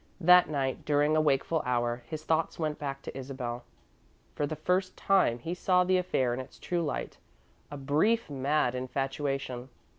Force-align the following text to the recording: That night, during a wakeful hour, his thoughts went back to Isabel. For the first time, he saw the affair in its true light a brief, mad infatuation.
That 0.19 0.49
night, 0.49 0.83
during 0.83 1.15
a 1.15 1.21
wakeful 1.21 1.61
hour, 1.63 2.01
his 2.07 2.23
thoughts 2.23 2.57
went 2.57 2.79
back 2.79 3.03
to 3.03 3.15
Isabel. 3.15 3.63
For 4.33 4.47
the 4.47 4.55
first 4.55 4.97
time, 4.97 5.37
he 5.37 5.53
saw 5.53 5.83
the 5.83 5.97
affair 5.99 6.33
in 6.33 6.39
its 6.39 6.57
true 6.57 6.81
light 6.81 7.19
a 7.69 7.77
brief, 7.77 8.27
mad 8.27 8.73
infatuation. 8.73 9.69